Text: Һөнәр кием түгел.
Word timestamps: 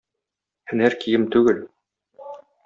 Һөнәр 0.71 0.95
кием 1.03 1.27
түгел. 1.37 1.61